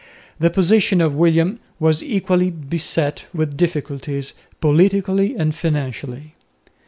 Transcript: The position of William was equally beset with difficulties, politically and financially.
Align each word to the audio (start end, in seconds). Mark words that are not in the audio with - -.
The 0.39 0.49
position 0.49 0.99
of 0.99 1.13
William 1.13 1.59
was 1.79 2.01
equally 2.01 2.49
beset 2.49 3.25
with 3.35 3.55
difficulties, 3.55 4.33
politically 4.59 5.35
and 5.35 5.53
financially. 5.53 6.33